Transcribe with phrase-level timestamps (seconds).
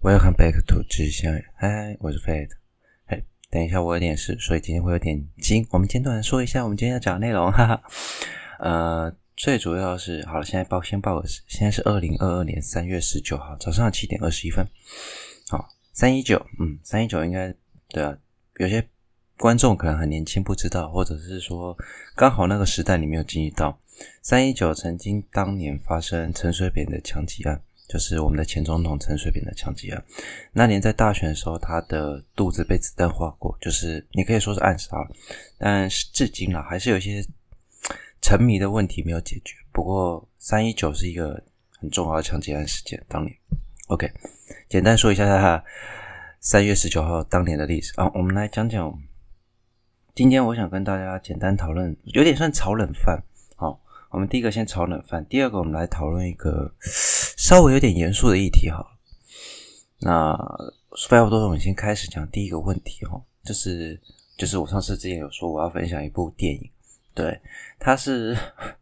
[0.00, 1.44] Welcome back to 知相人。
[1.56, 2.50] 嗨，我是 Fate。
[3.04, 5.66] 嘿，等一下，我有点事，所以今天会有点惊。
[5.72, 7.82] 我们简短说一下我们今天要讲的内容，哈哈。
[8.60, 14.64] 呃，最主要是，好了，现在报先报个时，现在是二零二二年三月十九号早上七点二十一分。
[15.48, 17.52] 好，三一九，嗯，三一九应该
[17.88, 18.16] 对啊，
[18.58, 18.88] 有些
[19.36, 21.76] 观众可能很年轻，不知道，或者是说
[22.14, 23.76] 刚好那个时代你没有经历到，
[24.22, 27.60] 三一九曾经当年发生陈水扁的枪击案。
[27.88, 30.04] 就是我们的前总统陈水扁的枪击案。
[30.52, 34.96] 那年在大选的时候，他的肚子被子弹划过，就是你可以说是暗杀，
[35.56, 37.24] 但是至今啊，还是有一些
[38.20, 39.54] 沉迷的问题没有解决。
[39.72, 41.42] 不过三一九是一个
[41.80, 43.34] 很重要的枪击案事件，当年。
[43.88, 44.10] OK，
[44.68, 45.64] 简单说一下他
[46.40, 48.92] 三月十九号当年的历史啊，我们来讲讲。
[50.14, 53.22] 今天我想跟大家简单讨论，有点算炒冷饭。
[53.54, 53.80] 好
[54.10, 56.74] 我们第一个先炒冷饭，第二个我们来讨论一个
[57.38, 58.84] 稍微有点严肃的议题哈。
[60.00, 60.36] 那
[61.08, 63.98] 废话不多说，我们先开始讲第一个问题哈，就是
[64.36, 66.68] 就是我上次之前有说我要分享一部电影，
[67.14, 67.40] 对，
[67.78, 68.36] 它是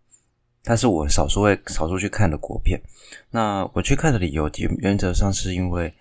[0.65, 2.81] 它是我少数会少数去看的国片。
[3.31, 5.93] 那我去看的理由，原则上是因为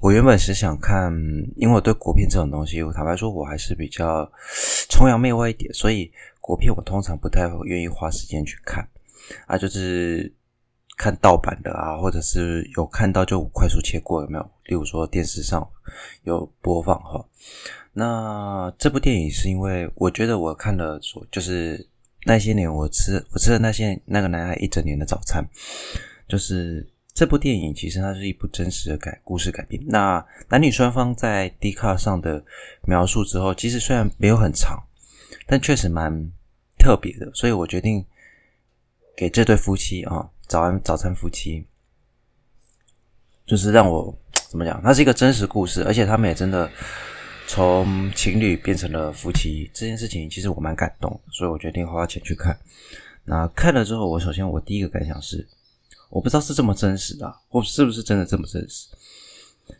[0.00, 1.12] 我原本是想看，
[1.54, 4.28] 因为我对国片这种东西，我坦白说，我还是比较
[4.90, 6.10] 崇洋媚外一点，所以。
[6.46, 8.86] 国片我通常不太愿意花时间去看
[9.46, 10.30] 啊，就是
[10.96, 14.50] 看盗版的啊，或者是有看到就快速切过，有没有？
[14.64, 15.68] 例如说电视上
[16.22, 17.24] 有播放哈。
[17.92, 21.86] 那这部电影是因为我觉得我看了说，就是
[22.24, 25.44] 那些年我吃我吃的那些那个男孩一整年的早餐，
[26.28, 29.82] 就是这部电影其实它是一部真实的改故事改编。
[29.86, 32.44] 那男女双方在 D 卡上的
[32.86, 34.82] 描述之后，其实虽然没有很长。
[35.46, 36.32] 但确实蛮
[36.78, 38.02] 特别的，所以我决定
[39.14, 41.66] 给这对夫妻啊，早安早餐夫妻，
[43.46, 44.16] 就是让我
[44.48, 44.80] 怎么讲？
[44.82, 46.70] 它是一个真实故事，而且他们也真的
[47.46, 52.58] 从情侣变成了夫妻，这件事情其实我蛮感动，所以我决定花钱去看。
[53.24, 55.48] 那看了之后，我首先我第一个感想是，
[56.10, 58.88] 我不知道是这么真实的，或是不是真的这么真实。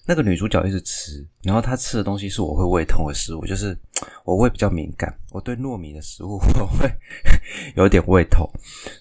[0.06, 3.76] 那个女主角一直吃，然后她吃的东西是我会胃痛的食物，就是
[4.24, 6.90] 我胃比较敏感，我对糯米的食物 我会
[7.76, 8.48] 有点胃痛，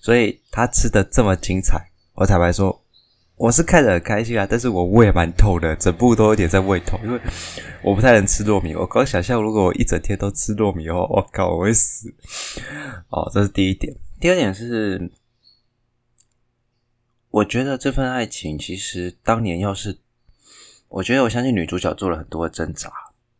[0.02, 2.82] 所以她吃的这么精彩，我坦白说
[3.36, 7.20] 我是看得很开心啊，但是我胃蛮痛的，整部都有点在胃痛，因为
[7.82, 8.76] 我不太能吃糯米。
[8.76, 12.14] 我刚想象如果我一整天都吃糯米的话，我靠，我会死。
[13.10, 13.94] 哦，这是第一点。
[14.22, 15.12] 第二点是，
[17.30, 20.00] 我觉得这份爱情其实当年要是。
[20.94, 22.88] 我觉得，我相信女主角做了很多的挣扎，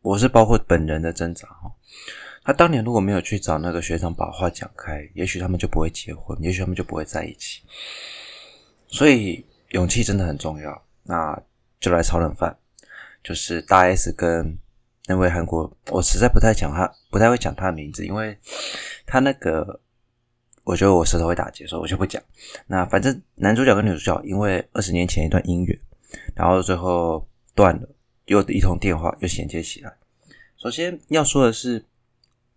[0.02, 1.72] 我是包括本人的挣扎哈。
[2.44, 7.62] 她当年如果没有去找那个学长把话讲开，也许他们就不会结婚，也许他们就不会在一起。
[8.88, 10.84] 所以勇气真的很重要。
[11.04, 11.40] 那
[11.80, 12.58] 就来炒冷饭，
[13.24, 14.58] 就是大 S 跟
[15.06, 18.36] 那位韩国，我实在不太讲他，不太会讲他的名字，因为
[19.06, 19.80] 他那个，
[20.64, 22.20] 我觉得我舌头会打结，所以我就不讲。
[22.66, 25.80] 那反正男主角跟女主角因为二十年前一段姻缘，
[26.34, 27.24] 然后最后。
[27.56, 27.90] 断了，
[28.26, 29.94] 又一通电话又衔接起来。
[30.58, 31.86] 首先要说的是，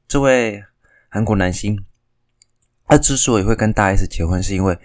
[0.09, 0.63] 这位
[1.09, 1.85] 韩国男星，
[2.87, 4.79] 他之所以会跟大 S 结婚，是因为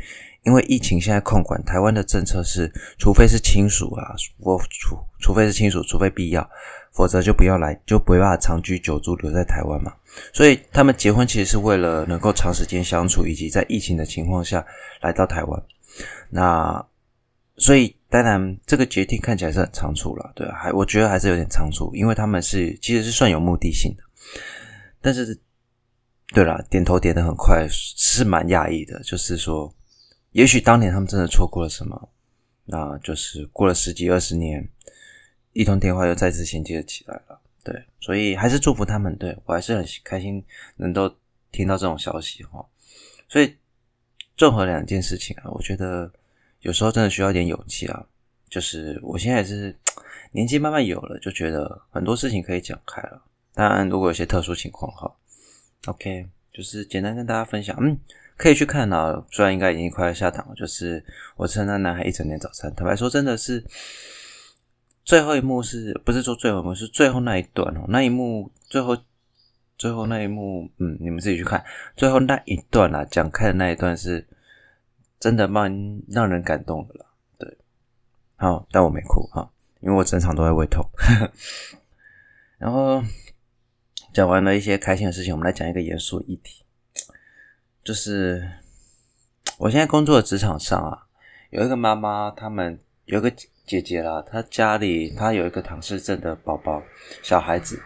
[0.44, 6.50] 因为疫情现在控管，台湾的政策是，除非是亲属啊，我除除非是亲属，除非必要，
[6.92, 9.94] 否则就不要来，就不会把他长居久住留在台湾嘛。
[10.34, 14.66] 所以他们结婚其实是为了能够长时间相处，以及在疫情的情况下
[15.02, 15.64] 来到台湾。
[16.30, 16.86] 那
[17.56, 17.96] 所以。
[18.12, 24.04] 当然，这个决定看起来是很仓促了，对啊，还我觉得还是有点仓促，因为他们是其实是算有目的性的，
[25.00, 25.40] 但是，
[26.34, 29.02] 对了，点头点得很快，是蛮讶异的。
[29.04, 29.74] 就是说，
[30.32, 32.10] 也许当年他们真的错过了什么，
[32.66, 34.68] 那就是过了十几二十年，
[35.54, 40.44] 一通电话又再次衔接起来了，对，所以还是祝福他们，对，我还是很开心
[40.76, 41.16] 能够
[41.50, 42.68] 听到这种消息哈。
[43.30, 43.56] 所以，
[44.36, 46.12] 综合两件事情啊，我觉得。
[46.62, 48.06] 有时候真的需要一点勇气啊！
[48.50, 49.76] 就是我现在也是
[50.32, 53.22] 年纪慢慢有了，就觉得很多事情可以讲开了。
[53.54, 55.12] 当然，如果有些特殊情况哈
[55.88, 57.98] ，OK，就是简单跟大家分享，嗯，
[58.38, 59.26] 可以去看啊。
[59.32, 61.04] 虽然应该已经快要下档了，就是
[61.36, 62.74] 我吃那男孩一整年早餐。
[62.76, 63.66] 坦白说，真的是
[65.04, 67.86] 最后一幕是不是说最后一幕是最后那一段哦？
[67.88, 68.98] 那一幕最后
[69.78, 71.64] 最后那一幕，嗯，你们自己去看
[71.98, 74.28] 最后那一段啊，讲开的那一段是。
[75.22, 77.06] 真的蛮让人感动的了，
[77.38, 77.58] 对，
[78.38, 79.48] 好，但我没哭哈，
[79.80, 80.84] 因为我整场都在胃痛。
[82.58, 83.04] 然后
[84.12, 86.66] 讲完了一些开心的事情，我们来讲一个严肃议题，
[87.84, 88.52] 就是
[89.60, 91.06] 我现在工作的职场上啊，
[91.52, 93.32] 有一个妈妈，他们有一个
[93.68, 96.82] 姐姐啦，她家里她有一个唐氏症的宝宝
[97.22, 97.80] 小孩子，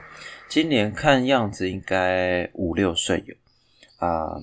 [0.47, 3.35] 今年看样子应该五六岁有。
[3.97, 4.39] 啊。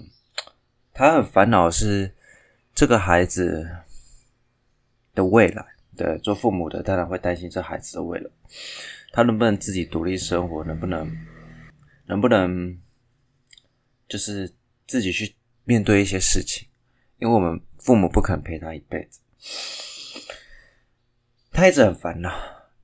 [0.95, 2.15] 她很烦恼是
[2.75, 3.69] 这个孩子
[5.15, 5.65] 的未来，
[5.97, 8.31] 对，做父母的当然会担心这孩子的未来，
[9.13, 11.11] 他能不能自己独立生活，能不能
[12.07, 12.77] 能不能
[14.09, 14.51] 就是
[14.87, 15.35] 自己去
[15.65, 16.67] 面对一些事情，
[17.19, 19.21] 因为我们父母不肯陪他一辈子。
[21.53, 22.33] 他一直很烦恼，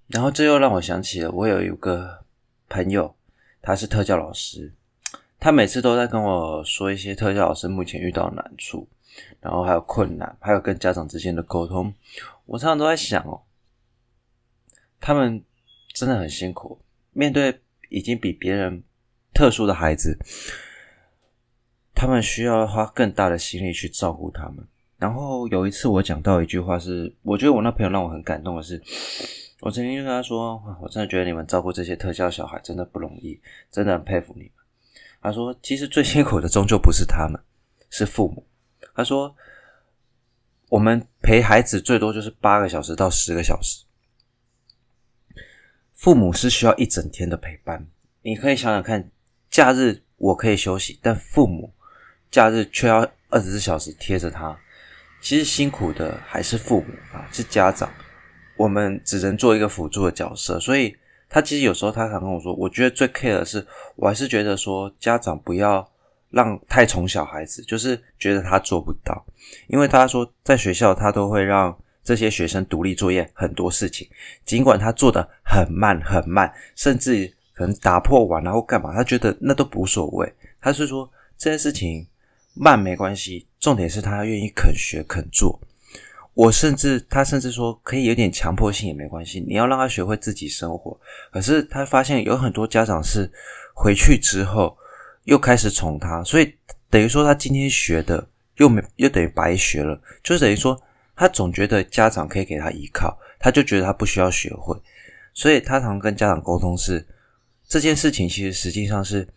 [0.08, 2.25] 然后这又让我想起了我有一个
[2.69, 3.17] 朋友，
[3.62, 4.75] 他是特教老师，
[5.41, 8.87] 他每次都在跟我说一些特教老师目前遇到的难处，
[9.41, 11.93] 然后还有困难，还有跟家长之间的沟通。
[12.47, 13.43] 我常常都在想哦，
[15.00, 15.43] 他们
[15.94, 16.81] 真的很辛苦，
[17.12, 18.82] 面对已经比别人
[19.35, 20.19] 特殊的孩子，
[21.94, 24.67] 他们需要花更大的心力去照顾他们。
[24.99, 28.82] 然后有一次我讲到一句话是，我觉得我那朋友让我很感动的是，
[29.61, 34.50] 我曾经就跟他说，我真的觉得你们照顾这些特教小孩真的不容易，真的很佩服你们。
[35.20, 37.41] 他说，其实最辛苦的终究不是他们，
[37.91, 38.44] 是父母。
[38.99, 39.33] 他说，
[40.71, 43.85] 我们陪孩子最多就是八个小时到十个小时，
[45.95, 47.87] 父母是需要一整天的陪伴。
[48.23, 49.09] 你可以想想看，
[49.49, 51.73] 假日我可以休息，但父母
[52.29, 54.59] 假日却要二十四小时贴着他。
[55.21, 57.89] 其实辛苦的还是父母啊，是家长，
[58.56, 60.59] 我们只能做一个辅助的角色。
[60.59, 60.97] 所以
[61.29, 65.89] 他其实有时候他常跟我说，我觉得最 care 的是，我还是觉得说家长不要
[66.31, 69.25] 让太宠小孩子，就是觉得他做不到。
[69.67, 74.09] 因为他说在学校他都会让这些学生独立作业很多事情，
[74.45, 80.33] 尽管他做得很慢很慢，甚至可能打破碗然后干嘛，他觉得那都无所谓。
[80.61, 82.07] 他是说这些事情。
[82.61, 85.61] 慢没关系，重点是他愿意肯学肯做。
[86.35, 90.99] 我甚至他甚至说可以有点强迫性也没关系，你要让他学会自己生活。
[91.31, 93.31] 可是他发现有很多家长是
[93.73, 94.77] 回去之后
[95.29, 96.53] 又开始宠他，所以
[96.91, 98.27] 等于说他今天学的
[98.57, 100.81] 又没又等于白学了，就等于说
[101.15, 104.77] 他总觉得家长可以给他依靠，他就觉得他不需要学会。
[105.33, 107.07] 所以他常跟家长沟通是
[107.69, 109.29] 这件事情，其实实际上是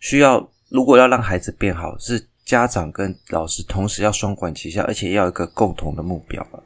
[0.00, 2.26] 需要，如果要让孩子变好是。
[2.44, 6.62] 家长跟老师同时要双管齐下，而且要一个共同的目标了，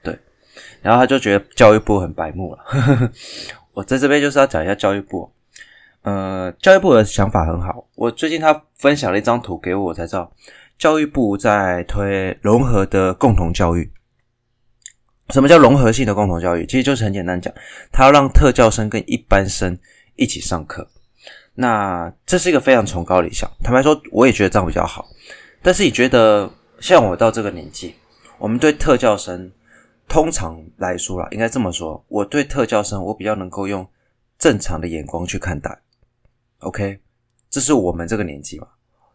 [0.00, 0.16] 对。
[0.80, 3.12] 然后他就觉得教育部很白目了。
[3.74, 5.28] 我在这边就是要讲一下教育部。
[6.06, 7.84] 呃，教育部的想法很好。
[7.96, 10.32] 我最近他分享了一张图给我，我才知道
[10.78, 13.90] 教育部在推融合的共同教育。
[15.30, 16.64] 什么叫融合性的共同教育？
[16.64, 17.52] 其实就是很简单讲，
[17.90, 19.76] 他要让特教生跟一般生
[20.14, 20.88] 一起上课。
[21.56, 23.50] 那这是一个非常崇高理想。
[23.64, 25.08] 坦白说，我也觉得这样比较好。
[25.60, 26.48] 但是你觉得，
[26.78, 27.96] 像我到这个年纪，
[28.38, 29.50] 我们对特教生，
[30.06, 33.84] 通常来说啦，应该这么说，我对特教生，我比较能够用
[34.38, 35.76] 正常的眼光去看待。
[36.60, 36.98] OK，
[37.50, 38.68] 这是我们这个年纪嘛。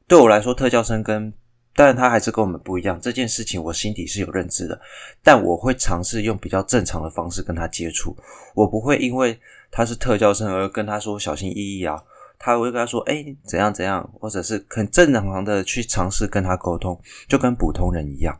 [0.08, 1.32] 对我来说，特教生跟
[1.76, 4.80] 当然他还是跟我们不一样，这件事情我心底是有认知的。
[5.24, 8.16] 但我会尝试用比较正常的方式跟他接触，
[8.56, 9.40] 我不会因为
[9.72, 12.02] 他是特教生而跟他说小心翼翼啊。
[12.44, 18.36] 他会跟他说：“哎，怎样怎样，或者是很正常的去尝试跟他沟通，就跟普通人一样。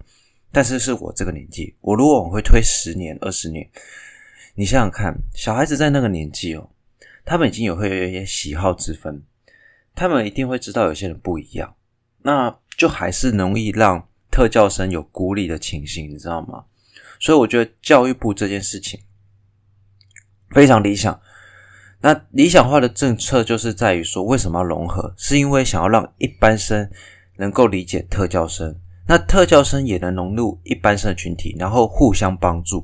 [0.52, 3.70] 但是是我这个年纪，我如果我会推十年、二十年，
[4.56, 6.68] 你想想看，小孩子在那个年纪哦，
[7.26, 9.24] 他们已经有会有一些喜好之分，
[9.96, 11.76] 他们一定会知道有些人不一样，
[12.24, 16.66] 那就还是容易让特教生有孤立的情形，你知道吗？
[17.20, 19.00] 所以我觉得教育部这件事情
[20.50, 21.20] 非常理想。”
[22.04, 25.14] 那理想化的政策就是在于说，为什么要融合？
[25.16, 26.90] 是因为想要让一般生
[27.36, 28.76] 能够理解特教生，
[29.08, 32.84] 那特教生也能融入一般生的群体，然后互相帮助。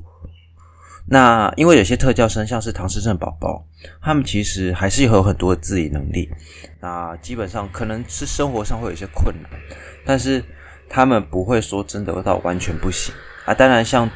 [1.10, 3.66] 那因为有些特教生，像是唐氏症宝宝，
[4.00, 6.28] 他们其实还是有很多的自理能力。
[6.80, 9.50] 那基本上可能是生活上会有一些困难，
[10.04, 10.44] 但是
[10.88, 13.54] 他们不会说真的到完全不行啊。
[13.54, 14.10] 当然像。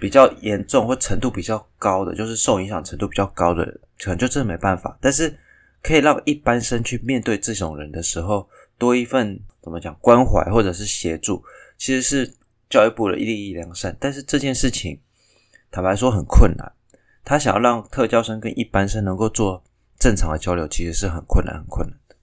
[0.00, 3.64] 比较严重或程度比较高的，就是受影响程度比较高的，
[3.98, 4.98] 可能就真的没办法。
[5.00, 5.34] 但是
[5.82, 11.42] 可以让一般生去面对这种人的时候，多一份怎么讲关怀或者是协助，
[11.78, 12.30] 其实是
[12.68, 13.96] 教育部的一利一良善。
[13.98, 15.00] 但是这件事情
[15.74, 16.72] 坦白说很困难，
[17.24, 19.60] 他想要让特教生跟一般生能够做
[19.98, 22.14] 正常的交流，其实是很困难很困难的。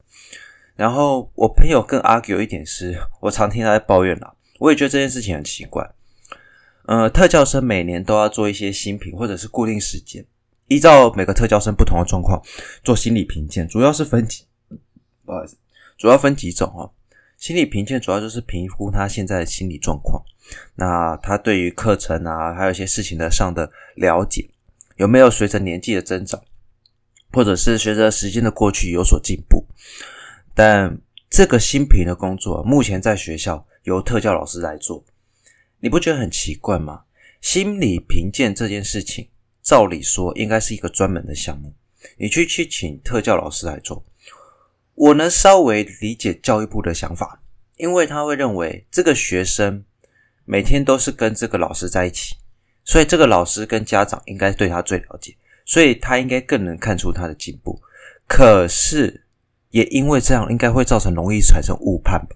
[0.78, 5.86] 然后我朋友更 argue 一点是，我常听他在抱怨啦，我也觉得这件事情很奇怪。
[6.86, 10.26] 呃，特教生每年都要做一些新品，或者是固定时间，
[10.68, 12.42] 依照每个特教生不同的状况
[12.86, 14.46] 做心理评鉴，主要是分几，
[15.26, 15.58] 不好意思，
[15.98, 16.90] 主要分几种哦。
[17.42, 20.24] 心理评鉴主要就是评估他现在的心理状况，
[20.76, 24.48] 那他对于课程啊，还有一些事情的上的了解，
[24.98, 26.40] 有没有随着年纪的增长，
[27.32, 29.66] 或者是随着时间的过去有所进步？
[30.54, 30.96] 但
[31.32, 35.04] 这个新评的工作，目前在学校由特教老师来做，
[35.80, 37.06] 你不觉得很奇怪吗？
[37.42, 39.28] 心理评鉴这件事情，
[39.64, 41.74] 照理说应该是一个专门的项目，
[42.18, 44.06] 你去去请特教老师来做。
[44.96, 47.42] 我能稍微理解教育部的想法，
[47.78, 49.84] 因为他会认为这个学生
[50.46, 52.36] 每天都是跟这个老师在一起，
[52.84, 57.82] 所以这个老师跟家长应该对他最了解，所以他应该更能看出他的进步。
[58.28, 59.26] 可是
[59.70, 62.36] 也因为这样，应该会造成容易产生误判吧？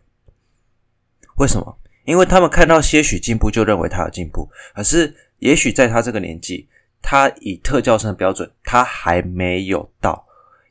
[1.38, 1.78] 为什么？
[2.06, 6.68] 因为他们看到些许进步就认为他有进步，可是也许在他这个年纪，
[7.02, 10.25] 他以特教生的标准，他还没有到。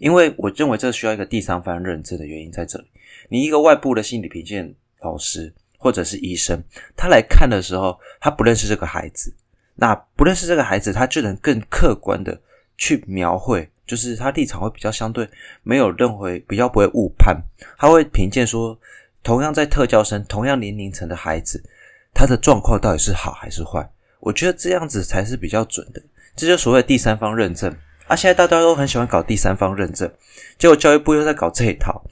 [0.04, 2.84] 因为我认为这需要一个第三方认证的原因在这里。
[3.30, 6.62] 你一个外部的心理评鉴老师或者是医生，
[6.94, 9.34] 他来看的时候，他不认识这个孩子，
[9.75, 12.38] 那不认识这个孩子，他就能更客观的
[12.76, 15.26] 去描绘，就是他立场会比较相对，
[15.62, 17.34] 没有认为比较不会误判，
[17.78, 18.78] 他会评鉴说，
[19.23, 21.64] 同样在特教生同样年龄层的孩子，
[22.12, 23.90] 他的状况到底是好还是坏？
[24.20, 26.02] 我觉得这样子才是比较准的，
[26.37, 27.75] 这就所谓第三方认证。
[28.06, 30.11] 啊，现在大家都很喜欢搞第三方认证，
[30.58, 32.04] 结果教育部又在搞这一套。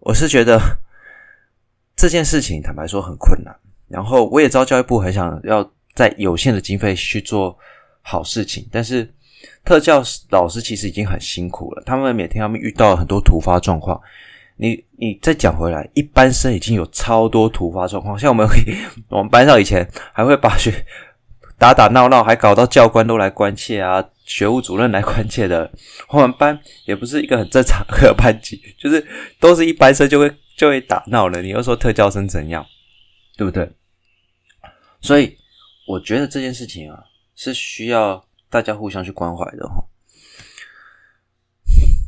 [0.00, 0.60] 我是觉得
[1.96, 3.54] 这件事情坦白说很困难。
[3.88, 7.58] 然后我也知道教育部很想要在有限的经费去做
[8.02, 9.12] 好事情，但是
[9.64, 14.00] 特教老师其实已经很辛苦了，他们每天他们遇到很多突发状况。
[14.56, 18.46] 你你再讲回来，一般生已经有超多突发状况，像我们
[19.08, 20.70] 我们班上以前还会把学
[21.60, 24.02] 打打闹闹，还搞到教官都来关切啊。
[24.24, 25.70] 学务主任来关切的，
[26.08, 29.04] 我们班也不是一个很正常的班级， 就是
[29.38, 31.42] 都是一般生就会就会打闹了。
[31.42, 32.64] 你又说特教生怎样，
[33.36, 33.70] 对不对？
[35.02, 35.36] 所以
[35.86, 37.02] 我觉得这件事情啊，
[37.34, 39.84] 是需要大家互相去关怀的哈。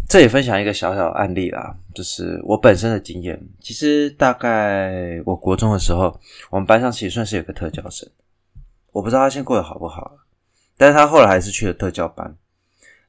[0.09, 3.38] 这也分享一个小小案例啦，就是我本身的经验。
[3.61, 6.18] 其实大概我国中的时候，
[6.50, 8.09] 我们班上其实算是有个特教生，
[8.92, 10.12] 我不知道他现在过得好不好。
[10.78, 12.37] 但是他后来还是去了特教班，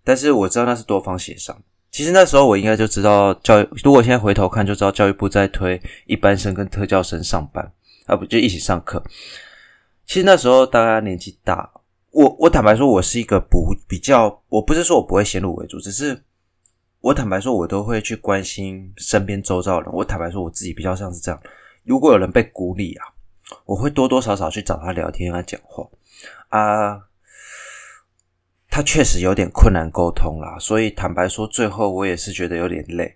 [0.03, 1.55] 但是我知道那是多方协商。
[1.91, 7.71] 其实那时候我应该就知道教育，如果现在回头看就知道教育部在推一般生跟特教生上班，
[8.07, 9.03] 啊不就一起上课。
[10.05, 11.69] 其实那时候大家年纪大，
[12.11, 16.19] 我我坦白说，我是一个不比较，我不是说我不会先入为主，只是
[16.99, 19.93] 我坦白说，我都会去关心身边周遭的人。
[19.93, 21.39] 我坦白说，我自己比较像是这样，
[21.83, 23.05] 如果有人被孤立啊，
[23.65, 25.87] 我会多多少少去找他聊天，跟他讲话
[26.49, 27.07] 啊。
[28.75, 33.15] 他确实有点困难沟通啦，所以坦白说，最后我也是觉得有点累，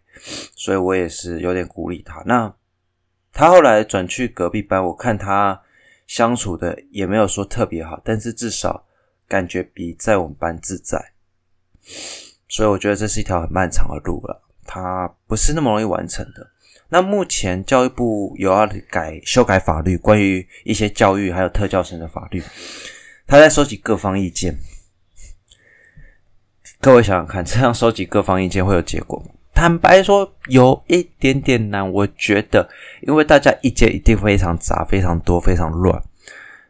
[0.55, 2.21] 所以我也是有点鼓励他。
[2.27, 2.53] 那
[3.33, 5.59] 他后来转去隔壁班，我看他
[6.05, 8.85] 相处的也没有说特别好，但是至少
[9.27, 11.13] 感觉比在我们班自在。
[12.47, 16.47] 所以我觉得这是一条很漫长的路了，他不是那么容易完成的。
[16.89, 22.41] 那目前教育部有要改修改法律，关于一些教育还有特教生的法律，
[23.25, 24.55] 他在收集各方意见。
[26.79, 29.31] 各位想想看，这样收集各方意见会有结果吗？
[29.53, 31.91] 坦白说，有一点点难。
[31.91, 32.69] 我觉得，
[33.01, 35.99] 因为大家意见一定非常杂、非常多、非常乱。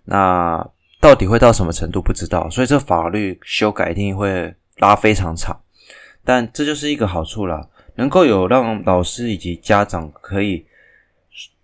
[0.06, 0.66] 那
[1.02, 5.60] 到底会到什么程度不知道，所以这法律修改一定会拉非常长。
[6.24, 10.66] 但这就是一个好处啦，能够有让老师以及家长可以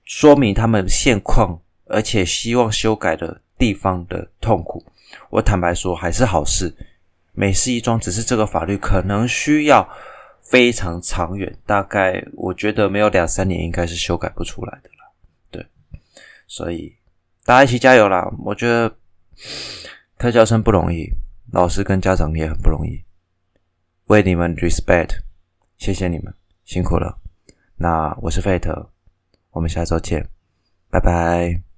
[0.03, 4.83] 说明他们现况，而且希望修改的地方的痛苦。
[5.29, 6.75] 我坦白说，还是好事。
[7.33, 9.87] 美事一桩，只是这个法律可能需要
[10.41, 15.11] 非常长远，大概我觉得没有两三年应该是修改不出来的了。
[15.49, 15.65] 对，
[16.47, 16.95] 所以
[17.43, 18.31] 大家一起加油啦！
[18.43, 18.95] 我觉得
[20.19, 21.09] 特教生不容易，
[21.51, 23.03] 老师跟家长也很不容易，
[24.05, 25.17] 为你们 respect，
[25.83, 27.19] 谢谢你们辛苦了。
[27.75, 28.89] 那我是费特，
[29.51, 30.25] 我们下周见，
[30.89, 31.72] 拜拜。